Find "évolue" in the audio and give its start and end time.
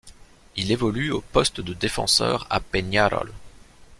0.71-1.11